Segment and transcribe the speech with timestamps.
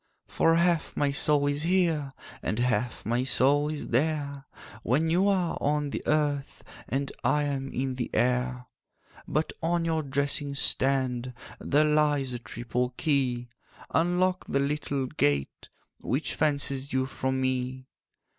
[0.25, 2.11] 'For half my soul is here,
[2.41, 4.45] And half my soul is there,
[4.81, 8.65] When you are on the earth And I am in the air.
[9.27, 13.49] 'But on your dressing stand There lies a triple key;
[13.91, 15.69] Unlock the little gate
[15.99, 17.85] Which fences you from me.